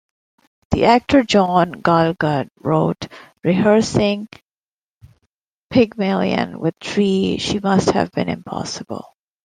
The 0.71 0.85
actor 0.85 1.21
John 1.21 1.73
Gielgud 1.73 2.49
wrote, 2.59 3.07
"Rehearsing 3.43 4.29
"Pygmalion" 5.69 6.57
with 6.59 6.79
Tree 6.79 7.37
she 7.37 7.59
must 7.59 7.91
have 7.91 8.11
been 8.11 8.27
impossible. 8.27 9.15